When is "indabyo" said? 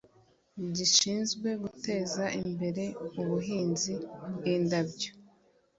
4.55-5.11